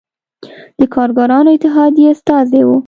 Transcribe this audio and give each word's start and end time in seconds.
د 0.79 0.81
کارګرانو 0.93 1.49
اتحادیې 1.55 2.07
استازی 2.13 2.61
و. 2.65 2.69